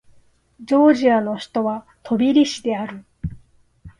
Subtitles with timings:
[0.65, 3.05] ジョージアの首都はトビリシである